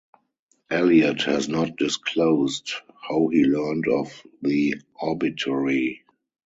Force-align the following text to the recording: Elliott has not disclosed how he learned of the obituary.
Elliott 0.71 1.21
has 1.25 1.47
not 1.47 1.75
disclosed 1.77 2.71
how 3.07 3.27
he 3.27 3.43
learned 3.43 3.85
of 3.87 4.25
the 4.41 4.73
obituary. 4.99 6.01